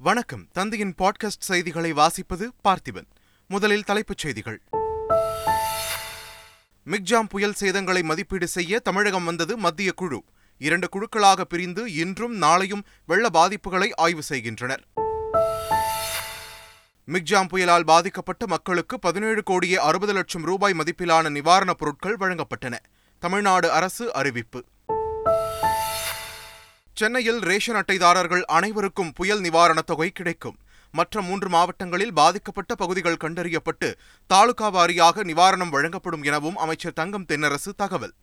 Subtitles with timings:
[0.00, 0.48] வணக்கம்.
[0.52, 3.06] தந்தையின் பாட்காஸ்ட் செய்திகளை வாசிப்பது பார்த்திபன்.
[3.48, 4.62] முதலில் தலைப்புச் செய்திகள்.
[6.86, 10.24] மிக்ஜாம் புயல் சேதங்களை மதிப்பீடு செய்ய தமிழகம் வந்தது மத்திய குழு.
[10.58, 14.84] இரண்டு குழுக்களாக பிரிந்து இன்றும் நாளையும் வெள்ள பாதிப்புகளை ஆய்வு செய்கின்றனர்.
[17.06, 22.78] மிக்ஜாம் புயலால் பாதிக்கப்பட்ட மக்களுக்கு பதினேழு கோடியே அறுபது லட்சம் ரூபாய் மதிப்பிலான நிவாரணப் பொருட்கள் வழங்கப்பட்டன.
[23.18, 24.64] தமிழ்நாடு அரசு அறிவிப்பு.
[26.98, 30.56] சென்னையில் ரேஷன் அட்டைதாரர்கள் அனைவருக்கும் புயல் நிவாரணத் தொகை கிடைக்கும்.
[30.92, 33.94] மற்ற மூன்று மாவட்டங்களில் பாதிக்கப்பட்ட பகுதிகள் கண்டறியப்பட்டு
[34.26, 38.14] தாலுகா வாரியாக நிவாரணம் வழங்கப்படும் எனவும் அமைச்சர் தங்கம் தென்னரசு தகவல்.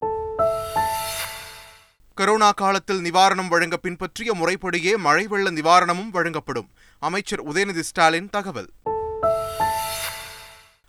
[2.18, 6.70] கரோனா காலத்தில் நிவாரணம் வழங்க பின்பற்றிய முறைப்படியே மழை வெள்ள நிவாரணமும் வழங்கப்படும்.
[7.00, 8.70] அமைச்சர் உதயநிதி ஸ்டாலின் தகவல்.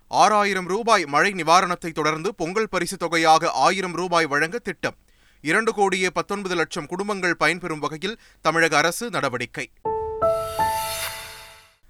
[0.08, 4.96] ஆறாயிரம் ரூபாய் மழை நிவாரணத்தை தொடர்ந்து பொங்கல் பரிசு தொகையாக ஆயிரம் ரூபாய் வழங்க திட்டம்.
[5.40, 9.70] இரண்டு கோடியே பத்தொன்பது லட்சம் குடும்பங்கள் பயன்பெறும் வகையில் தமிழக அரசு நடவடிக்கை.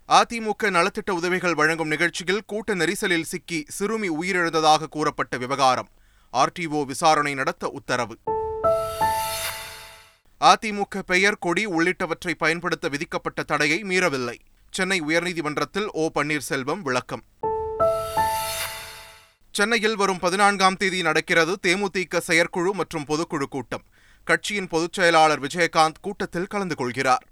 [0.09, 5.88] அதிமுக நலத்திட்ட உதவிகள் வழங்கும் நிகழ்ச்சியில் கூட்ட நெரிசலில் சிக்கி சிறுமி உயிரிழந்ததாக கூறப்பட்ட விவகாரம்.
[6.32, 8.18] ஆர்டிஓ விசாரணை நடத்த உத்தரவு.
[10.40, 14.38] அதிமுக பெயர் கொடி உள்ளிட்டவற்றை பயன்படுத்த விதிக்கப்பட்ட தடையை மீறவில்லை.
[14.70, 17.23] சென்னை உயர்நீதிமன்றத்தில் ஓ பன்னீர்செல்வம் விளக்கம்.
[19.57, 23.82] சென்னையில் வரும் பதினான்காம் தேதி நடக்கிறது தேமுதிக செயற்குழு மற்றும் பொதுக்குழு கூட்டம்.
[24.24, 27.26] கட்சியின் பொதுச் செயலாளர் விஜயகாந்த் கூட்டத்தில் கலந்து கொள்கிறார்.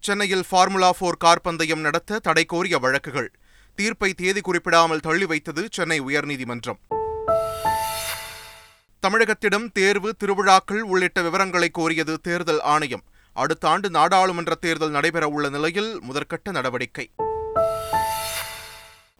[0.00, 3.32] சென்னையில் ஃபார்முலா போர் கார் பந்தயம் நடத்த தடை கோரிய வழக்குகள்.
[3.74, 6.78] தீர்ப்பை தேதி குறிப்பிடாமல் தள்ளி வைத்தது சென்னை உயர்நீதிமன்றம்.
[9.06, 13.02] தமிழகத்திடம் தேர்வு திருவிழாக்கள் உள்ளிட்ட விவரங்களை கோரியது தேர்தல் ஆணையம்.
[13.32, 17.10] அடுத்த ஆண்டு நாடாளுமன்ற தேர்தல் நடைபெறவுள்ள நிலையில் முதற்கட்ட நடவடிக்கை.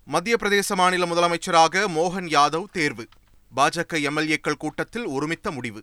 [0.07, 3.09] மத்திய பிரதேச மாநில முதலமைச்சராக மோகன் யாதவ் தேர்வு.
[3.57, 5.83] பாஜக எம்எல்ஏக்கள் கூட்டத்தில் ஒருமித்த முடிவு.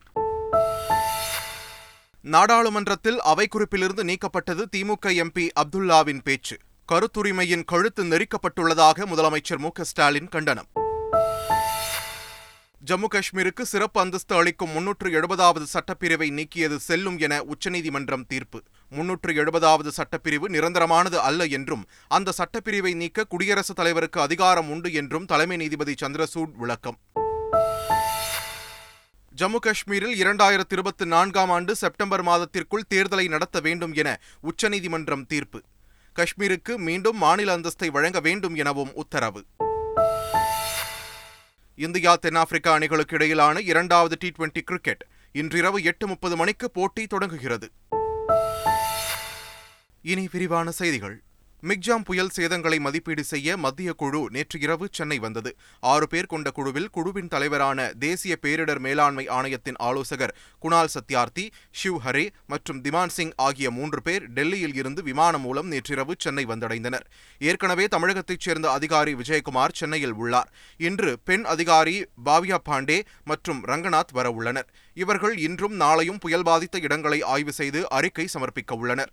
[2.22, 6.58] நாடாளுமன்றத்தில் அவை குறிப்பிலிருந்து நீக்கப்பட்டது திமுக எம்பி அப்துல்லாவின் பேச்சு.
[6.92, 10.68] கருத்துரிமையின் கழுத்து நெரிக்கப்பட்டுள்ளதாக முதலமைச்சர் மு ஸ்டாலின் கண்டனம்.
[12.86, 18.64] ஜம்மு காஷ்மீருக்கு சிறப்பு அந்தஸ்து அளிக்கும் முன்னூற்று எழுபதாவது சட்டப்பிரிவை நீக்கியது செல்லும் என உச்சநீதிமன்றம் தீர்ப்பு.
[18.94, 25.57] முன்னூற்று எழுபதாவது சட்டப்பிரிவு நிரந்தரமானது அல்ல என்றும் அந்த சட்டப்பிரிவை நீக்க குடியரசுத் தலைவருக்கு அதிகாரம் உண்டு என்றும் தலைமை
[25.57, 26.97] நீதிபதி சந்திரசூட் விளக்கம்.
[29.35, 35.62] ஜம்மு காஷ்மீரில் இரண்டாயிரத்தி இருபத்தி நான்காம் ஆண்டு செப்டம்பர் மாதத்திற்குள் தேர்தலை நடத்த வேண்டும் என உச்சநீதிமன்றம் தீர்ப்பு.
[36.16, 39.46] காஷ்மீருக்கு மீண்டும் மாநில அந்தஸ்தை வழங்க வேண்டும் எனவும் உத்தரவு.
[41.75, 47.72] இந்தியா தென்னாப்பிரிக்கா அணிகளுக்கு இடையிலான இரண்டாவது டி டுவெண்டி கிரிக்கெட் இன்றிரவு எட்டு முப்பது மணிக்கு போட்டி தொடங்குகிறது.
[50.03, 51.23] இனி விரிவான செய்திகள்.
[51.63, 55.56] மிக்ஜாம் புயல் சேதங்களை மதிப்பீடு செய்ய மத்திய குழு நேற்று இரவு சென்னை வந்தது.
[55.79, 61.45] ஆறு பேர் கொண்ட குழுவில் குழுவின் தலைவரான தேசிய பேரிடர் மேலாண்மை ஆணையத்தின் ஆலோசகர் குணால் சத்யார்த்தி
[61.84, 67.06] ஷிவ் ஹரே மற்றும் திமான் சிங் ஆகிய மூன்று பேர் டெல்லியில் இருந்து விமானம் மூலம் நேற்றிரவு சென்னை வந்தடைந்தனர்.
[67.39, 70.51] ஏற்கனவே தமிழகத்தைச் சேர்ந்த அதிகாரி விஜயகுமார் சென்னையில் உள்ளார்.
[70.78, 74.69] இன்று பெண் அதிகாரி பாவியா பாண்டே மற்றும் ரங்கநாத் வரவுள்ளனர்.
[74.94, 79.12] இவர்கள் இன்றும் நாளையும் புயல் பாதித்த இடங்களை ஆய்வு செய்து அறிக்கை சமர்ப்பிக்க உள்ளனர்.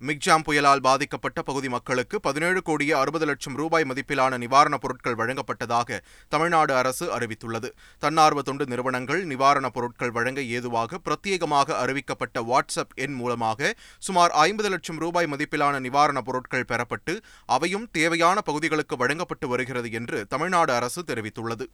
[0.00, 6.74] மிக்ஜாம் புயலால் பாதிக்கப்பட்ட பகுதி மக்களுக்கு பதினேழு கோடியே அறுபது லட்சம் ரூபாய் மதிப்பிலான நிவாரணப் பொருட்கள் வழங்கப்பட்டதாக தமிழ்நாடு
[6.74, 7.68] அரசு அறிவித்துள்ளது.
[7.98, 14.96] தன்னார்வ தொண்டு நிறுவனங்கள் நிவாரணப் பொருட்கள் வழங்க ஏதுவாக பிரத்யேகமாக அறிவிக்கப்பட்ட வாட்ஸ்அப் எண் மூலமாக சுமார் ஐம்பது லட்சம்
[14.96, 21.66] ரூபாய் மதிப்பிலான நிவாரணப் பொருட்கள் பெறப்பட்டு அவையும் தேவையான பகுதிகளுக்கு வழங்கப்பட்டு வருகிறது என்று தமிழ்நாடு அரசு தெரிவித்துள்ளது.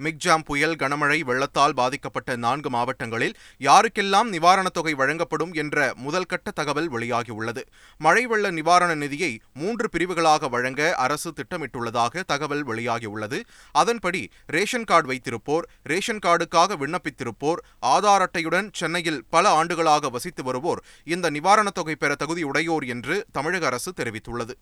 [0.00, 7.62] மிக்ஜாம் புயல் கனமழை வெள்ளத்தால் பாதிக்கப்பட்ட நான்கு மாவட்டங்களில் யாருக்கெல்லாம் நிவாரணத் தொகை வழங்கப்படும் என்ற முதல்கட்ட தகவல் வெளியாகியுள்ளது.
[7.98, 13.40] மழை வெள்ள நிவாரண நிதியை மூன்று பிரிவுகளாக வழங்க அரசு திட்டமிட்டுள்ளதாக தகவல் வெளியாகியுள்ளது.
[13.72, 21.30] அதன்படி ரேஷன் கார்டு வைத்திருப்போர் ரேஷன் கார்டுக்காக விண்ணப்பித்திருப்போர் ஆதார் அட்டையுடன் சென்னையில் பல ஆண்டுகளாக வசித்து வருவோர் இந்த
[21.30, 24.54] நிவாரணத் தொகை பெற தகுதியுடையோர் என்று தமிழக அரசு தெரிவித்துள்ளது.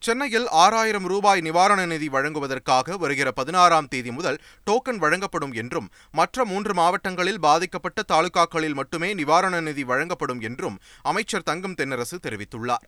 [0.00, 4.38] சென்னையில் ஆறாயிரம் ரூபாய் நிவாரண நிதி வழங்குவதற்காக வருகிற பதினாறாம் தேதி முதல்
[4.70, 11.74] டோக்கன் வழங்கப்படும் என்றும் மற்ற மூன்று மாவட்டங்களில் பாதிக்கப்பட்ட தாலுகாக்களில் மட்டுமே நிவாரண நிதி வழங்கப்படும் என்றும் அமைச்சர் தங்கம்
[11.74, 12.86] தென்னரசு தெரிவித்துள்ளார்.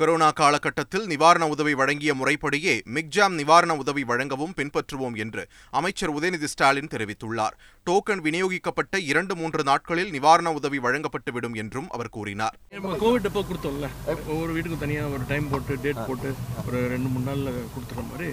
[0.00, 6.90] கொரோனா காலகட்டத்தில் நிவாரண உதவி வழங்கிய முறைப்படியே மிக்ஜாம் நிவாரண உதவி வழங்கவும் பின்பற்றுவோம் என்று அமைச்சர் உதயநிதி ஸ்டாலின்
[6.94, 7.54] தெரிவித்துள்ளார்.
[7.86, 12.58] டோக்கன் விநியோகிக்கப்பட்ட இரண்டு மூன்று நாட்களில் நிவாரண உதவி வழங்கப்பட்டுவிடும் என்றும் அவர் கூறினார்.
[13.04, 13.88] கோவிட் அப்போ கொடுத்தோம்ல.
[14.26, 16.34] ஒவ்வொரு வீட்டுக்கும் தனியாக ஒரு டைம் போட்டு டேட் போட்டு
[16.66, 18.28] ஒரு ரெண்டு மூணு நாளில் கொடுத்துற மாதிரி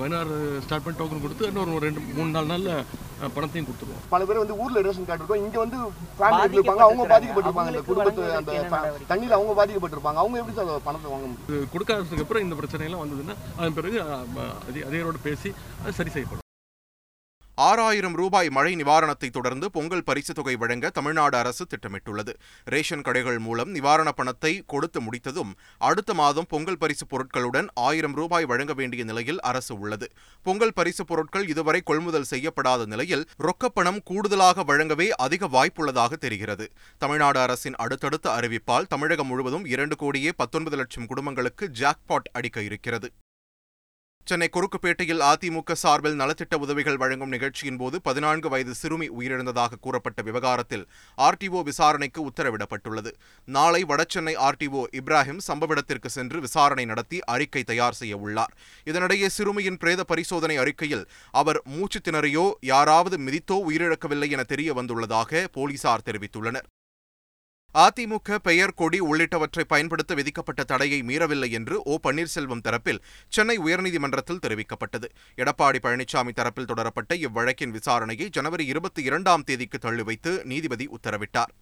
[0.00, 0.34] பதினாறு
[0.64, 2.74] ஸ்டார்ட் பண்ணி டோக்கன் கொடுத்து இன்னொரு ஒரு ரெண்டு மூணு நாலு நாளில்
[3.34, 4.04] பணத்தையும் கொடுத்துருவோம்.
[4.12, 5.42] பல பேர் வந்து ஊர்ல ரேஷன் கார்டு இருக்கும்.
[5.44, 5.78] இங்க வந்து
[6.18, 6.84] ஃபேமிலி இருப்பாங்க.
[6.88, 7.72] அவங்க பாதிக்கப்பட்டிருப்பாங்க.
[7.72, 8.52] இந்த குடும்பத்து அந்த
[9.12, 10.22] தண்ணியில அவங்க பாதிக்கப்பட்டிருப்பாங்க.
[10.22, 11.70] அவங்க எப்படி சார் பணத்தை வாங்க முடியும்?
[11.74, 13.98] கொடுக்காததுக்கு அப்புறம் இந்த பிரச்சனையெல்லாம் வந்ததுன்னா அதன் பிறகு
[14.68, 15.52] அதே அதேரோடு பேசி
[15.82, 16.41] அது சரி செய்யப்படும்.
[17.64, 22.32] ஆறாயிரம் ரூபாய் மழை நிவாரணத்தை தொடர்ந்து பொங்கல் பரிசு தொகை வழங்க தமிழ்நாடு அரசு திட்டமிட்டுள்ளது.
[22.64, 25.50] ரேஷன் கடைகள் மூலம் நிவாரண பணத்தை கொடுத்து முடித்ததும்
[25.88, 30.08] அடுத்த மாதம் பொங்கல் பரிசு பொருட்களுடன் ஆயிரம் ரூபாய் வழங்க வேண்டிய நிலையில் அரசு உள்ளது.
[30.42, 36.68] பொங்கல் பரிசு பொருட்கள் இதுவரை கொள்முதல் செய்யப்படாத நிலையில் ரொக்கப்பணம் கூடுதலாக வழங்கவே அதிக வாய்ப்புள்ளதாக தெரிகிறது.
[36.98, 43.10] தமிழ்நாடு அரசின் அடுத்தடுத்த அறிவிப்பால் தமிழகம் முழுவதும் இரண்டு கோடியே பத்தொன்பது லட்சம் குடும்பங்களுக்கு ஜாக்பாட் அடிக்க இருக்கிறது.
[44.24, 50.84] சென்னை குறுக்குப்பேட்டையில் அதிமுக சார்பில் நலத்திட்ட உதவிகள் வழங்கும் நிகழ்ச்சியின் போது பதினான்கு வயது சிறுமி உயிரிழந்ததாக கூறப்பட்ட விவகாரத்தில்
[51.18, 53.10] ஆர்டிஓ விசாரணைக்கு உத்தரவிடப்பட்டுள்ளது.
[53.44, 58.54] நாளை வடசென்னை ஆர்டிஓ இப்ராஹிம் சம்பவ இடத்திற்கு சென்று விசாரணை நடத்தி அறிக்கை தயார் செய்ய உள்ளார்.
[58.86, 66.06] இதனிடையே சிறுமியின் பிரேத பரிசோதனை அறிக்கையில் அவர் மூச்சு திணறியோ யாராவது மிதித்தோ உயிரிழக்கவில்லை என தெரிய வந்துள்ளதாக போலீசார்
[66.06, 66.68] தெரிவித்துள்ளனர்.
[67.74, 71.98] அதிமுக பெயர் கொடி உள்ளிட்டவற்றை பயன்படுத்த விதிக்கப்பட்ட தடையை மீறவில்லை என்று ஓ.
[72.02, 72.98] பன்னீர்செல்வம் தரப்பில்
[73.28, 75.04] சென்னை உயர்நீதிமன்றத்தில் தெரிவிக்கப்பட்டது.
[75.36, 81.52] எடப்பாடி பழனிசாமி தரப்பில் தொடரப்பட்ட இவ்வழக்கின் விசாரணையை ஜனவரி இருபத்தி இரண்டாம் தேதிக்கு தள்ளி வைத்து நீதிபதி உத்தரவிட்டார்.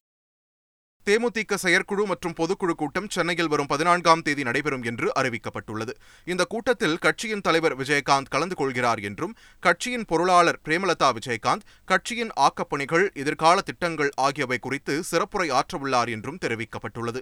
[1.05, 5.93] தேமுதிக செயற்குழு மற்றும் பொதுக்குழு கூட்டம் சென்னையில் வரும் பதினான்காம் தேதி நடைபெறும் என்று அறிவிக்கப்பட்டுள்ளது.
[6.25, 13.61] இந்த கூட்டத்தில் கட்சியின் தலைவர் விஜயகாந்த் கலந்து கொள்கிறார் என்றும் கட்சியின் பொருளாளர் பிரேமலதா விஜயகாந்த் கட்சியின் ஆக்கப்பணிகள் எதிர்கால
[13.61, 17.21] திட்டங்கள் ஆகியவை குறித்து சிறப்புரை ஆற்றவுள்ளார் என்றும் தெரிவிக்கப்பட்டுள்ளது.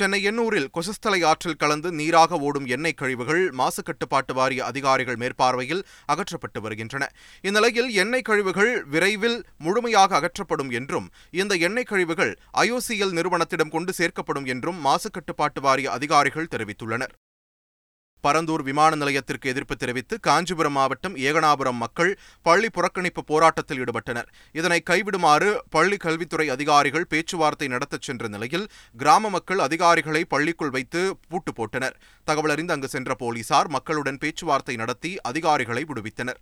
[0.00, 5.82] சென்னை எண்ணூரில் கொசஸ்தலை ஆற்றில் கலந்து நீராக ஓடும் எண்ணெய் கழிவுகள் மாசு கட்டுப்பாட்டு வாரிய அதிகாரிகள் மேற்பார்வையில்
[6.12, 7.04] அகற்றப்பட்டு வருகின்றன.
[7.48, 11.08] இந்நிலையில் எண்ணெய் கழிவுகள் விரைவில் முழுமையாக அகற்றப்படும் என்றும்
[11.40, 12.32] இந்த எண்ணெய் கழிவுகள்
[12.66, 17.14] ஐஓசிஎல் நிறுவனத்திடம் கொண்டு சேர்க்கப்படும் என்றும் மாசு கட்டுப்பாட்டு வாரிய அதிகாரிகள் தெரிவித்துள்ளனர்.
[18.26, 22.12] பரந்தூர் விமான நிலையத்திற்கு எதிர்ப்பு தெரிவித்து காஞ்சிபுரம் மாவட்டம் ஏகனாபுரம் மக்கள்
[22.42, 24.28] பள்ளி புறக்கணிப்பு போராட்டத்தில் ஈடுபட்டனர்.
[24.52, 31.52] இதனை கைவிடுமாறு பள்ளி கல்வித்துறை அதிகாரிகள் பேச்சுவார்த்தை நடத்தச் சென்ற நிலையில் கிராம மக்கள் அதிகாரிகளை பள்ளிக்குள் வைத்து பூட்டு
[31.58, 31.96] போட்டனர்.
[32.26, 36.40] தகவலறிந்து அங்கு சென்ற போலீசார் மக்களுடன் பேச்சுவார்த்தை நடத்தி அதிகாரிகளை விடுவித்தனர்.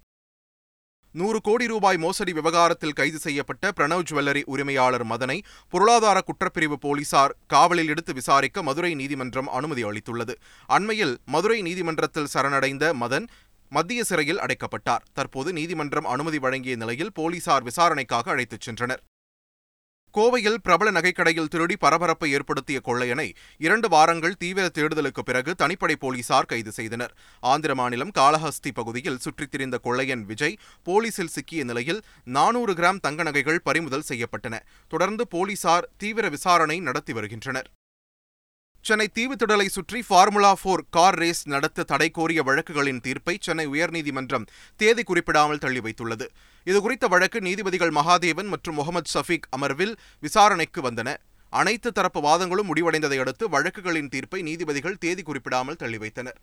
[1.12, 7.88] நூறு கோடி ரூபாய் மோசடி விவகாரத்தில் கைது செய்யப்பட்ட பிரணவ் ஜுவல்லரி உரிமையாளர் மதனை பொருளாதார குற்றப்பிரிவு போலீசார் காவலில்
[7.88, 10.34] எடுத்து விசாரிக்க மதுரை நீதிமன்றம் அனுமதி அளித்துள்ளது.
[10.66, 13.26] அண்மையில் மதுரை நீதிமன்றத்தில் சரணடைந்த மதன்
[13.68, 15.04] மத்திய சிறையில் அடைக்கப்பட்டார்.
[15.12, 19.02] தற்போது நீதிமன்றம் அனுமதி வழங்கிய நிலையில் போலீசார் விசாரணைக்காக அழைத்துச் சென்றனர்.
[20.18, 26.72] கோவையில் பிரபல நகைக்கடையில் திருடி பரபரப்பை ஏற்படுத்திய கொள்ளையனை இரண்டு வாரங்கள் தீவிர தேடுதலுக்கு பிறகு தனிப்படை போலீசார் கைது
[26.72, 27.16] செய்தனர்.
[27.40, 33.60] ஆந்திர மாநிலம் காளஹஸ்தி பகுதியில் சுற்றித் திரிந்த கொள்ளையன் விஜய் போலீசில் சிக்கிய நிலையில் நானூறு கிராம் தங்க நகைகள்
[33.60, 34.58] பறிமுதல் செய்யப்பட்டன.
[34.88, 37.70] தொடர்ந்து போலீசார் தீவிர விசாரணை நடத்தி வருகின்றனர்.
[38.84, 44.46] சென்னை தீவுத்திடலை சுற்றி ஃபார்முலா போர் கார் ரேஸ் நடத்த தடை கோரிய வழக்குகளின் தீர்ப்பை சென்னை உயர்நீதிமன்றம்
[44.76, 46.26] தேதி குறிப்பிடாமல் தள்ளி வைத்துள்ளது.
[46.66, 51.16] இதுகுறித்த வழக்கு நீதிபதிகள் மகாதேவன் மற்றும் முகமது சஃபீக் அமர்வில் விசாரணைக்கு வந்தன.
[51.52, 56.38] அனைத்து தரப்பு வாதங்களும் முடிவடைந்ததை அடுத்து வழக்குகளின் தீர்ப்பை நீதிபதிகள் தேதி குறிப்பிடாமல் தள்ளி வைத்தனர்.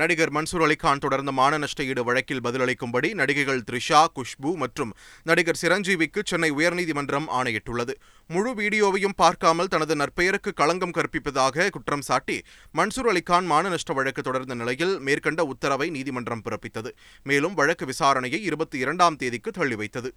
[0.00, 1.58] நடிகர் மன்சூர் அலிகான் தொடர்ந்த மான
[1.90, 4.92] ஈடு வழக்கில் பதிலளிக்கும்படி நடிகைகள் த்ரிஷா குஷ்பு மற்றும்
[5.28, 7.94] நடிகர் சிரஞ்சீவிக்கு சென்னை உயர்நீதிமன்றம் ஆணையிட்டுள்ளது.
[8.30, 12.38] முழு வீடியோவையும் பார்க்காமல் தனது நற்பெயருக்கு களங்கம் கற்பிப்பதாக குற்றம் சாட்டி
[12.78, 16.92] மன்சூர் அலிகான் மான நஷ்ட வழக்கு தொடர்ந்த நிலையில் மேற்கண்ட உத்தரவை நீதிமன்றம் பிறப்பித்தது.
[17.22, 20.10] மேலும் வழக்கு விசாரணையை இருபத்தி இரண்டாம் தேதிக்கு தள்ளி வைத்தது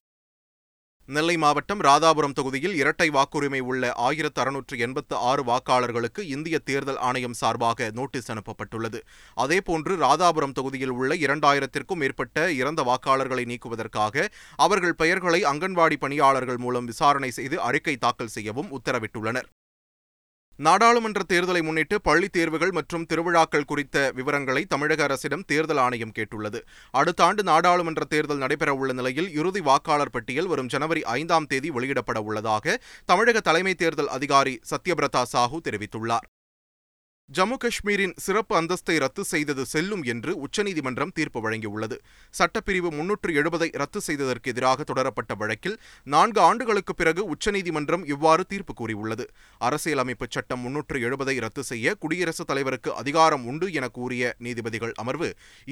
[1.16, 7.34] நெல்லை மாவட்டம் ராதாபுரம் தொகுதியில் இரட்டை வாக்குரிமை உள்ள ஆயிரத்து அறுநூற்று எண்பத்து ஆறு வாக்காளர்களுக்கு இந்திய தேர்தல் ஆணையம்
[7.34, 9.00] சார்பாக நோட்டீஸ் அனுப்பப்பட்டுள்ளது.
[9.38, 17.32] அதேபோன்று ராதாபுரம் தொகுதியில் உள்ள இரண்டாயிரத்திற்கும் மேற்பட்ட இறந்த வாக்காளர்களை நீக்குவதற்காக அவர்கள் பெயர்களை அங்கன்வாடி பணியாளர்கள் மூலம் விசாரணை
[17.32, 19.48] செய்து அறிக்கை தாக்கல் செய்யவும் உத்தரவிட்டுள்ளனர்.
[20.66, 26.60] நாடாளுமன்ற தேர்தலை முன்னிட்டு பள்ளித் தேர்வுகள் மற்றும் திருவிழாக்கள் குறித்த விவரங்களை தமிழக அரசிடம் தேர்தல் ஆணையம் கேட்டுள்ளது.
[26.92, 32.82] அடுத்த ஆண்டு நாடாளுமன்ற தேர்தல் நடைபெறவுள்ள நிலையில் இறுதி வாக்காளர் பட்டியல் வரும் ஜனவரி ஐந்தாம் தேதி வெளியிடப்பட உள்ளதாக
[33.06, 36.28] தமிழக தலைமை தேர்தல் அதிகாரி சத்யபிரதா சாஹூ தெரிவித்துள்ளார்.
[37.30, 41.96] ஜம்மு காஷ்மீரின் சிறப்பு அந்தஸ்தை ரத்து செய்தது செல்லும் என்று உச்சநீதிமன்றம் தீர்ப்பு வழங்கியுள்ளது.
[42.34, 45.76] சட்டப்பிரிவு முன்னூற்று எழுபதை ரத்து செய்ததற்கு எதிராக தொடரப்பட்ட வழக்கில்
[46.14, 49.26] நான்கு ஆண்டுகளுக்கு பிறகு உச்சநீதிமன்றம் இவ்வாறு தீர்ப்பு கூறியுள்ளது.
[49.62, 55.30] அரசியலமைப்பு சட்டம் முன்னூற்று எழுபதை ரத்து செய்ய குடியரசுத் தலைவருக்கு அதிகாரம் உண்டு என கூறிய நீதிபதிகள் அமர்வு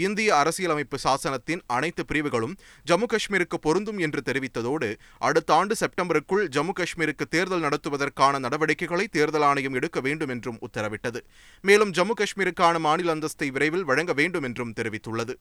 [0.07, 4.91] இந்திய அரசியலமைப்பு சாசனத்தின் அனைத்து பிரிவுகளும் ஜம்மு காஷ்மீருக்கு பொருந்தும் என்று தெரிவித்ததோடு
[5.29, 11.21] அடுத்த ஆண்டு செப்டம்பருக்குள் ஜம்மு காஷ்மீருக்கு தேர்தல் நடத்துவதற்கான நடவடிக்கைகளை தேர்தல் ஆணையம் எடுக்க வேண்டும் என்றும் உத்தரவிட்டது.
[11.61, 15.35] மேலும் ஜம்மு காஷ்மீருக்கான மாநில அந்தஸ்தை விரைவில் வழங்க வேண்டும் என்றும் தெரிவித்துள்ளது.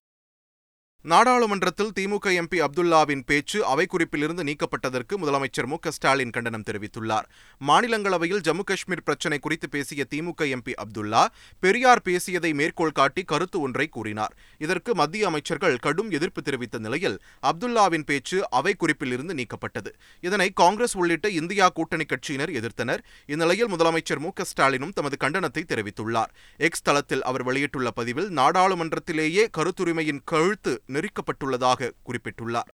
[1.12, 7.26] நாடாளுமன்றத்தில் திமுக எம்பி அப்துல்லாவின் பேச்சு அவை குறிப்பிலிருந்து நீக்கப்பட்டதற்கு முதலமைச்சர் மு ஸ்டாலின் கண்டனம் தெரிவித்துள்ளார்.
[7.68, 11.24] மாநிலங்களவையில் ஜம்மு காஷ்மீர் பிரச்சினை குறித்து பேசிய திமுக எம்பி அப்துல்லா
[11.60, 14.36] பெரியார் பேசியதை மேற்கோள் காட்டி கருத்து ஒன்றை கூறினார்.
[14.58, 17.18] இதற்கு மத்திய அமைச்சர்கள் கடும் எதிர்ப்பு தெரிவித்த நிலையில்
[17.50, 19.92] அப்துல்லாவின் பேச்சு அவை குறிப்பிலிருந்து நீக்கப்பட்டது.
[20.20, 23.04] இதனை காங்கிரஸ் உள்ளிட்ட இந்தியா கூட்டணி கட்சியினர் எதிர்த்தனர்.
[23.26, 26.32] இந்நிலையில் முதலமைச்சர் மு ஸ்டாலினும் தமது கண்டனத்தை தெரிவித்துள்ளார்.
[26.56, 32.70] எக்ஸ் தளத்தில் அவர் வெளியிட்டுள்ள பதிவில் நாடாளுமன்றத்திலேயே கருத்துரிமையின் கழுத்து நெருக்கப்பட்டுள்ளதாக குறிப்பிட்டுள்ளார்.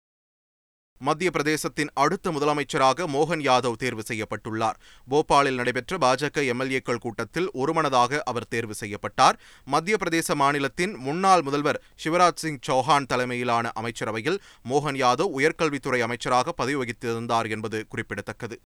[1.02, 4.80] மத்திய பிரதேசத்தின் அடுத்த முதலமைச்சராக மோகன் யாதவ் தேர்வு செய்யப்பட்டுள்ளார்.
[5.10, 9.40] போபாலில் நடைபெற்ற பாஜக எம்எல்ஏக்கள் கூட்டத்தில் ஒருமனதாக அவர் தேர்வு செய்யப்பட்டார்.
[9.66, 16.78] மத்திய பிரதேச மாநிலத்தின் முன்னாள் முதல்வர் சிவராஜ் சிங் சௌஹான் தலைமையிலான அமைச்சரவையில் மோகன் யாதவ் உயர்கல்வித்துறை அமைச்சராக பதவி
[16.82, 18.60] வகித்திருந்தார் என்பது குறிப்பிடத்தக்கது.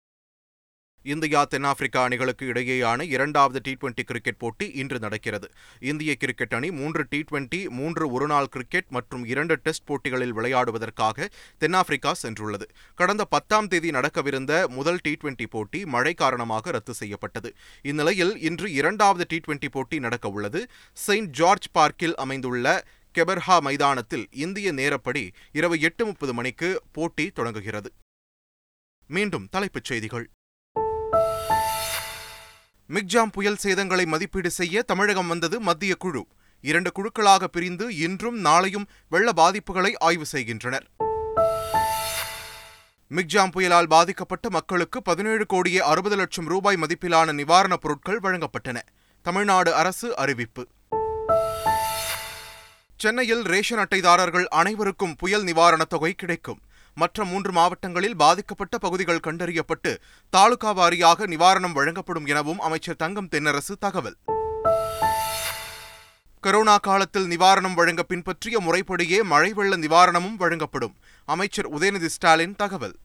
[1.04, 5.48] இந்தியா தென்னாப்பிரிக்கா அணிகளுக்கு இடையேயான இரண்டாவது டி டுவெண்டி கிரிக்கெட் போட்டி இன்று நடக்கிறது.
[5.80, 12.16] இந்திய கிரிக்கெட் அணி மூன்று டி டுவெண்டி மூன்று ஒருநாள் கிரிக்கெட் மற்றும் இரண்டு டெஸ்ட் போட்டிகளில் விளையாடுவதற்காக தென்னாப்பிரிக்கா
[12.24, 12.68] சென்றுள்ளது.
[12.96, 17.52] கடந்த பத்தாம் தேதி நடக்கவிருந்த முதல் டி டுவெண்டி போட்டி மழை காரணமாக ரத்து செய்யப்பட்டது.
[17.82, 20.62] இந்நிலையில் இன்று இரண்டாவது டி டுவெண்டி போட்டி நடக்க உள்ளது.
[20.94, 22.86] செயின்ட் ஜார்ஜ் பார்க்கில் அமைந்துள்ள
[23.18, 27.92] கெபர்ஹா மைதானத்தில் இந்திய நேரப்படி இரவு எட்டு முப்பது மணிக்கு போட்டி தொடங்குகிறது.
[29.10, 30.26] மீண்டும் தலைப்புச் செய்திகள்.
[32.94, 36.28] மிக்ஜாம் புயல் சேதங்களை மதிப்பீடு செய்ய தமிழகம் வந்தது மத்திய குழு.
[36.62, 40.88] இரண்டு குழுக்களாக பிரிந்து இன்றும் நாளையும் வெள்ள பாதிப்புகளை ஆய்வு செய்கின்றனர்.
[43.16, 48.82] மிக்ஜாம் புயலால் பாதிக்கப்பட்ட மக்களுக்கு பதினேழு கோடியே அறுபது லட்சம் ரூபாய் மதிப்பிலான நிவாரணப் பொருட்கள் வழங்கப்பட்டன.
[49.22, 50.68] தமிழ்நாடு அரசு அறிவிப்பு.
[52.98, 56.60] சென்னையில் ரேஷன் அட்டைதாரர்கள் அனைவருக்கும் புயல் நிவாரணத் தொகை கிடைக்கும்.
[56.96, 59.98] மற்ற மூன்று மாவட்டங்களில் பாதிக்கப்பட்ட பகுதிகள் கண்டறியப்பட்டு
[60.30, 64.18] தாலுகா வாரியாக நிவாரணம் வழங்கப்படும் எனவும் அமைச்சர் தங்கம் தென்னரசு தகவல்.
[66.44, 70.96] கரோனா காலத்தில் நிவாரணம் வழங்க பின்பற்றிய முறைப்படியே மழை வெள்ள நிவாரணமும் வழங்கப்படும்
[71.26, 72.96] அமைச்சர் உதயநிதி ஸ்டாலின் தகவல்.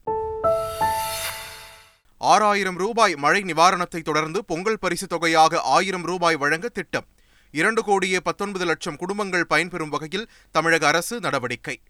[2.18, 7.06] ஆறாயிரம் ரூபாய் மழை நிவாரணத்தை தொடர்ந்து பொங்கல் பரிசு தொகையாக ஆயிரம் ரூபாய் வழங்க திட்டம்.
[7.50, 11.80] இரண்டு கோடியே பத்தொன்பது லட்சம் குடும்பங்கள் பயன்பெறும் வகையில் தமிழக அரசு நடவடிக்கை.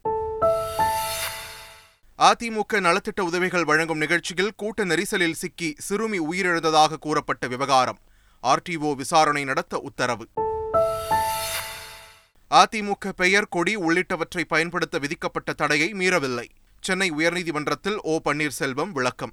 [2.19, 7.99] அதிமுக நலத்திட்ட உதவிகள் வழங்கும் நிகழ்ச்சியில் கூட்ட நெரிசலில் சிக்கி சிறுமி உயிரிழந்ததாக கூறப்பட்ட விவகாரம்.
[8.43, 10.29] ஆர்டிஓ விசாரணை நடத்த உத்தரவு.
[12.51, 16.49] அதிமுக பெயர் கொடி உள்ளிட்டவற்றை பயன்படுத்த விதிக்கப்பட்ட தடையை மீறவில்லை.
[16.81, 19.33] சென்னை உயர்நீதிமன்றத்தில் ஓ பன்னீர்செல்வம் விளக்கம்.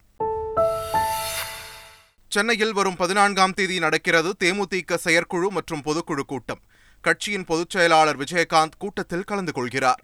[2.28, 6.62] சென்னையில் வரும் பதினான்காம் தேதி நடக்கிறது தேமுதிக செயற்குழு மற்றும் பொதுக்குழு கூட்டம்.
[7.02, 10.04] கட்சியின் பொதுச் செயலாளர் விஜயகாந்த் கூட்டத்தில் கலந்து கொள்கிறார்.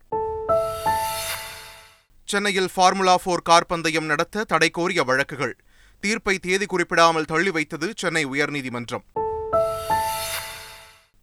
[2.32, 5.56] சென்னையில் ஃபார்முலா போர் கார் பந்தயம் நடத்த தடை கோரிய வழக்குகள்.
[6.00, 9.04] தீர்ப்பை தேதி குறிப்பிடாமல் தள்ளி வைத்தது சென்னை உயர்நீதிமன்றம்.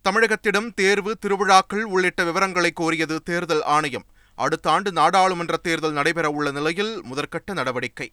[0.09, 4.05] தமிழகத்திடம் தேர்வு திருவிழாக்கள் உள்ளிட்ட விவரங்களை கோரியது தேர்தல் ஆணையம்.
[4.35, 8.13] அடுத்த ஆண்டு நாடாளுமன்ற தேர்தல் நடைபெறவுள்ள நிலையில் முதற்கட்ட நடவடிக்கை.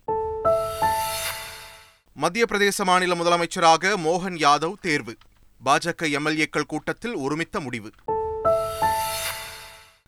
[2.14, 5.18] மத்திய பிரதேச மாநில முதலமைச்சராக மோகன் யாதவ் தேர்வு.
[5.66, 7.92] பாஜக எம்எல்ஏக்கள் கூட்டத்தில் ஒருமித்த முடிவு.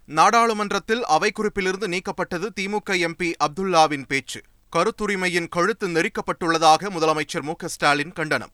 [0.09, 4.41] நாடாளுமன்றத்தில் அவை குறிப்பிலிருந்து நீக்கப்பட்டது திமுக எம்பி அப்துல்லாவின் பேச்சு.
[4.75, 8.49] கருத்துரிமையின் கழுத்து நெரிக்கப்பட்டுள்ளதாக முதலமைச்சர் மு ஸ்டாலின் கண்டனம்.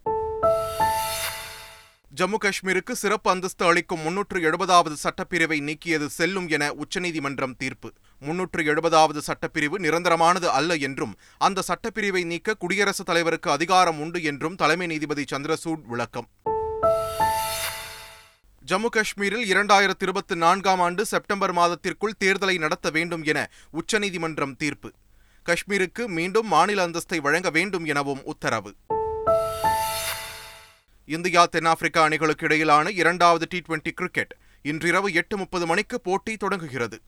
[2.16, 7.92] ஜம்மு காஷ்மீருக்கு சிறப்பு அந்தஸ்து அளிக்கும் முன்னூற்று எழுபதாவது சட்டப்பிரிவை நீக்கியது செல்லும் என உச்சநீதிமன்றம் தீர்ப்பு.
[8.20, 14.88] முன்னூற்று எழுபதாவது சட்டப்பிரிவு நிரந்தரமானது அல்ல என்றும் அந்த சட்டப்பிரிவை நீக்க குடியரசுத் தலைவருக்கு அதிகாரம் உண்டு என்றும் தலைமை
[14.88, 16.28] நீதிபதி சந்திரசூட் விளக்கம்.
[18.74, 24.92] ஜம்மு காஷ்மீரில் இரண்டாயிரத்தி இருபத்தி நான்காம் ஆண்டு செப்டம்பர் மாதத்திற்குள் தேர்தலை நடத்த வேண்டும் என உச்சநீதிமன்றம் தீர்ப்பு.
[25.46, 28.76] காஷ்மீருக்கு மீண்டும் மாநில அந்தஸ்தை வழங்க வேண்டும் எனவும் உத்தரவு.
[31.06, 37.02] இந்தியா தென்னாப்பிரிக்கா அணிகளுக்கு இடையிலான இரண்டாவது டி டுவெண்டி கிரிக்கெட் இன்றிரவு எட்டு முப்பது மணிக்கு போட்டி தொடங்குகிறது.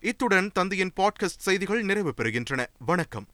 [0.00, 2.66] இத்துடன் தந்தையின் பாட்காஸ்ட் செய்திகள் நிறைவு பெறுகின்றன.
[2.78, 3.22] வணக்கம்.